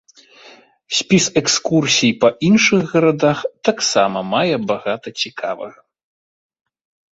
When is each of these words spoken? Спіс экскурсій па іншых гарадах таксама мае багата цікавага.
Спіс 0.99 1.25
экскурсій 1.41 2.13
па 2.23 2.31
іншых 2.47 2.83
гарадах 2.95 3.45
таксама 3.71 4.19
мае 4.33 4.55
багата 4.75 5.07
цікавага. 5.25 5.79